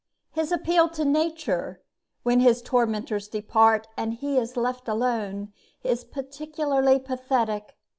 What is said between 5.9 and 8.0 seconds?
peculiarly pathetic.